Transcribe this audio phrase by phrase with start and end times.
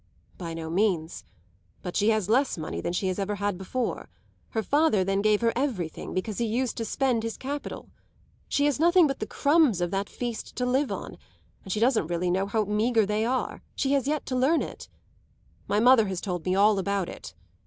[0.39, 1.25] "By no means.
[1.83, 4.09] But she has less money than she has ever had before.
[4.49, 7.91] Her father then gave her everything, because he used to spend his capital.
[8.49, 11.19] She has nothing but the crumbs of that feast to live on,
[11.63, 14.89] and she doesn't really know how meagre they are she has yet to learn it.
[15.67, 17.35] My mother has told me all about it.